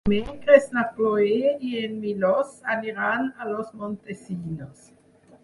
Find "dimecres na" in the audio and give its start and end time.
0.09-0.83